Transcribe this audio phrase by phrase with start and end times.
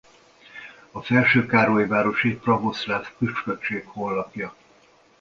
[0.91, 4.53] A Felső-Károlyvárosi pravoszláv püspökség honlapja